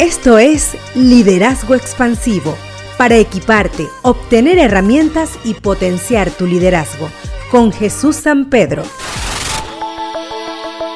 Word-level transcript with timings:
Esto 0.00 0.38
es 0.38 0.78
Liderazgo 0.94 1.74
Expansivo, 1.74 2.56
para 2.96 3.18
equiparte, 3.18 3.86
obtener 4.00 4.56
herramientas 4.56 5.38
y 5.44 5.52
potenciar 5.52 6.30
tu 6.30 6.46
liderazgo, 6.46 7.10
con 7.50 7.70
Jesús 7.70 8.16
San 8.16 8.48
Pedro. 8.48 8.82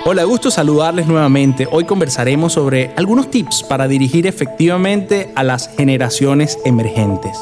Hola, 0.06 0.24
gusto 0.24 0.50
saludarles 0.50 1.06
nuevamente. 1.06 1.68
Hoy 1.70 1.84
conversaremos 1.84 2.54
sobre 2.54 2.94
algunos 2.96 3.30
tips 3.30 3.62
para 3.64 3.88
dirigir 3.88 4.26
efectivamente 4.26 5.30
a 5.34 5.42
las 5.42 5.68
generaciones 5.76 6.58
emergentes. 6.64 7.38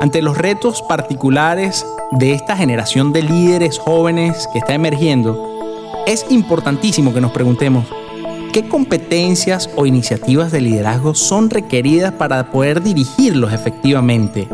Ante 0.00 0.22
los 0.22 0.38
retos 0.38 0.80
particulares 0.88 1.84
de 2.12 2.32
esta 2.32 2.56
generación 2.56 3.12
de 3.12 3.20
líderes 3.20 3.78
jóvenes 3.78 4.48
que 4.50 4.60
está 4.60 4.72
emergiendo, 4.72 5.92
es 6.06 6.24
importantísimo 6.30 7.12
que 7.12 7.20
nos 7.20 7.32
preguntemos, 7.32 7.84
¿qué 8.56 8.66
competencias 8.66 9.68
o 9.76 9.84
iniciativas 9.84 10.50
de 10.50 10.62
liderazgo 10.62 11.14
son 11.14 11.50
requeridas 11.50 12.12
para 12.12 12.50
poder 12.50 12.82
dirigirlos 12.82 13.52
efectivamente? 13.52 14.48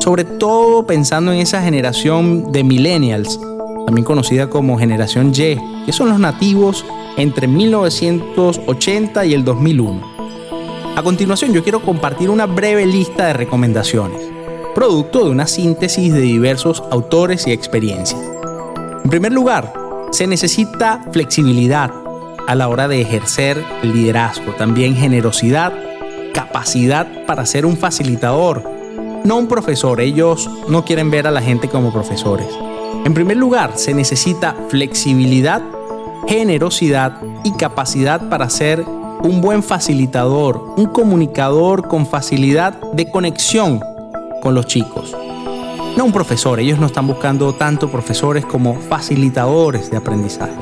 Sobre 0.00 0.24
todo 0.24 0.86
pensando 0.86 1.34
en 1.34 1.40
esa 1.40 1.60
generación 1.60 2.50
de 2.50 2.64
millennials, 2.64 3.38
también 3.84 4.06
conocida 4.06 4.48
como 4.48 4.78
generación 4.78 5.34
Y, 5.34 5.58
que 5.84 5.92
son 5.92 6.08
los 6.08 6.18
nativos 6.18 6.86
entre 7.18 7.46
1980 7.46 9.26
y 9.26 9.34
el 9.34 9.44
2001. 9.44 10.00
A 10.96 11.02
continuación 11.02 11.52
yo 11.52 11.62
quiero 11.62 11.82
compartir 11.82 12.30
una 12.30 12.46
breve 12.46 12.86
lista 12.86 13.26
de 13.26 13.32
recomendaciones, 13.34 14.22
producto 14.74 15.26
de 15.26 15.30
una 15.32 15.46
síntesis 15.46 16.10
de 16.10 16.20
diversos 16.22 16.82
autores 16.90 17.46
y 17.46 17.52
experiencias. 17.52 18.18
En 19.04 19.10
primer 19.10 19.32
lugar, 19.32 19.74
se 20.10 20.26
necesita 20.26 21.04
flexibilidad 21.12 22.05
a 22.46 22.54
la 22.54 22.68
hora 22.68 22.88
de 22.88 23.00
ejercer 23.00 23.62
liderazgo, 23.82 24.52
también 24.52 24.96
generosidad, 24.96 25.72
capacidad 26.32 27.06
para 27.26 27.46
ser 27.46 27.66
un 27.66 27.76
facilitador, 27.76 28.62
no 29.24 29.36
un 29.36 29.48
profesor. 29.48 30.00
Ellos 30.00 30.48
no 30.68 30.84
quieren 30.84 31.10
ver 31.10 31.26
a 31.26 31.30
la 31.30 31.42
gente 31.42 31.68
como 31.68 31.92
profesores. 31.92 32.48
En 33.04 33.14
primer 33.14 33.36
lugar, 33.36 33.72
se 33.76 33.94
necesita 33.94 34.54
flexibilidad, 34.68 35.62
generosidad 36.26 37.20
y 37.44 37.52
capacidad 37.52 38.28
para 38.28 38.50
ser 38.50 38.84
un 39.22 39.40
buen 39.40 39.62
facilitador, 39.62 40.74
un 40.76 40.86
comunicador 40.86 41.88
con 41.88 42.06
facilidad 42.06 42.74
de 42.92 43.10
conexión 43.10 43.80
con 44.42 44.54
los 44.54 44.66
chicos. 44.66 45.16
No 45.96 46.04
un 46.04 46.12
profesor, 46.12 46.60
ellos 46.60 46.78
no 46.78 46.86
están 46.86 47.06
buscando 47.06 47.54
tanto 47.54 47.90
profesores 47.90 48.44
como 48.44 48.74
facilitadores 48.74 49.90
de 49.90 49.96
aprendizaje. 49.96 50.52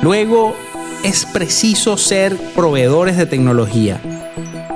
Luego, 0.00 0.54
es 1.02 1.26
preciso 1.26 1.96
ser 1.96 2.36
proveedores 2.54 3.16
de 3.16 3.26
tecnología. 3.26 4.00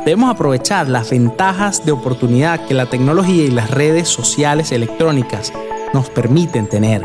Debemos 0.05 0.31
aprovechar 0.31 0.89
las 0.89 1.11
ventajas 1.11 1.85
de 1.85 1.93
oportunidad 1.93 2.67
que 2.67 2.75
la 2.75 2.87
tecnología 2.87 3.45
y 3.45 3.51
las 3.51 3.71
redes 3.71 4.09
sociales 4.09 4.73
electrónicas 4.73 5.53
nos 5.95 6.11
permiten 6.11 6.69
tener. 6.69 7.05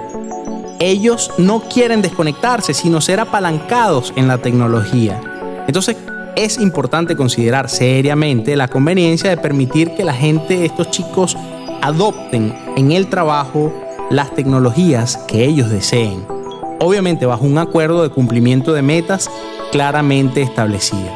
Ellos 0.80 1.32
no 1.38 1.62
quieren 1.62 2.02
desconectarse, 2.02 2.74
sino 2.74 3.02
ser 3.02 3.20
apalancados 3.20 4.12
en 4.16 4.28
la 4.28 4.40
tecnología. 4.40 5.22
Entonces 5.68 5.98
es 6.36 6.58
importante 6.58 7.16
considerar 7.16 7.70
seriamente 7.70 8.56
la 8.56 8.68
conveniencia 8.68 9.30
de 9.30 9.38
permitir 9.38 9.94
que 9.96 10.04
la 10.04 10.14
gente, 10.14 10.66
estos 10.66 10.90
chicos, 10.90 11.38
adopten 11.82 12.56
en 12.76 12.92
el 12.92 13.08
trabajo 13.08 13.72
las 14.10 14.34
tecnologías 14.34 15.18
que 15.28 15.46
ellos 15.46 15.70
deseen. 15.70 16.41
Obviamente 16.82 17.28
bajo 17.28 17.46
un 17.46 17.60
acuerdo 17.60 18.02
de 18.02 18.10
cumplimiento 18.10 18.74
de 18.74 18.82
metas 18.82 19.30
claramente 19.72 20.42
establecidas. 20.42 21.14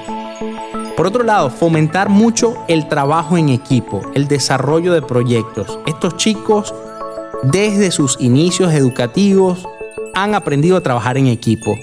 Por 0.95 1.07
otro 1.07 1.23
lado, 1.23 1.49
fomentar 1.49 2.07
mucho 2.07 2.53
el 2.67 2.87
trabajo 2.87 3.35
en 3.35 3.49
equipo, 3.49 4.03
el 4.13 4.27
desarrollo 4.27 4.93
de 4.93 5.01
proyectos. 5.01 5.79
Estos 5.87 6.17
chicos 6.17 6.73
desde 7.41 7.89
sus 7.89 8.15
inicios 8.21 8.73
educativos 8.73 9.67
han 10.13 10.35
aprendido 10.35 10.77
a 10.77 10.81
trabajar 10.81 11.17
en 11.17 11.27
equipo 11.27 11.75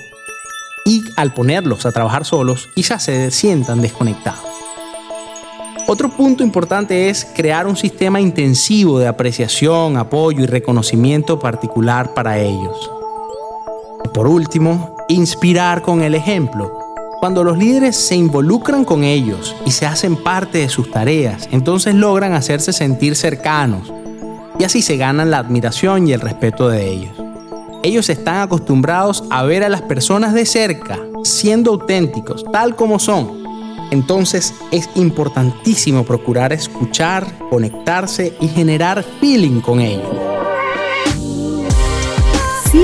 y 0.86 1.02
al 1.16 1.34
ponerlos 1.34 1.84
a 1.84 1.90
trabajar 1.90 2.24
solos 2.24 2.68
quizás 2.76 3.02
se 3.02 3.32
sientan 3.32 3.82
desconectados. 3.82 4.46
Otro 5.88 6.08
punto 6.08 6.44
importante 6.44 7.10
es 7.10 7.26
crear 7.34 7.66
un 7.66 7.76
sistema 7.76 8.20
intensivo 8.20 9.00
de 9.00 9.08
apreciación, 9.08 9.96
apoyo 9.96 10.44
y 10.44 10.46
reconocimiento 10.46 11.40
particular 11.40 12.14
para 12.14 12.38
ellos. 12.38 13.01
Por 14.14 14.26
último, 14.26 14.94
inspirar 15.08 15.82
con 15.82 16.02
el 16.02 16.14
ejemplo. 16.14 16.78
Cuando 17.20 17.44
los 17.44 17.56
líderes 17.56 17.96
se 17.96 18.16
involucran 18.16 18.84
con 18.84 19.04
ellos 19.04 19.54
y 19.64 19.70
se 19.70 19.86
hacen 19.86 20.16
parte 20.16 20.58
de 20.58 20.68
sus 20.68 20.90
tareas, 20.90 21.48
entonces 21.52 21.94
logran 21.94 22.34
hacerse 22.34 22.72
sentir 22.72 23.14
cercanos, 23.14 23.92
y 24.58 24.64
así 24.64 24.82
se 24.82 24.96
ganan 24.96 25.30
la 25.30 25.38
admiración 25.38 26.08
y 26.08 26.12
el 26.12 26.20
respeto 26.20 26.68
de 26.68 26.90
ellos. 26.90 27.12
Ellos 27.82 28.08
están 28.10 28.40
acostumbrados 28.40 29.24
a 29.30 29.42
ver 29.44 29.64
a 29.64 29.68
las 29.68 29.82
personas 29.82 30.34
de 30.34 30.46
cerca, 30.46 30.98
siendo 31.24 31.72
auténticos, 31.72 32.44
tal 32.52 32.76
como 32.76 32.98
son. 32.98 33.42
Entonces 33.90 34.54
es 34.70 34.88
importantísimo 34.94 36.04
procurar 36.04 36.52
escuchar, 36.52 37.26
conectarse 37.50 38.36
y 38.40 38.48
generar 38.48 39.04
feeling 39.20 39.60
con 39.60 39.80
ellos. 39.80 40.31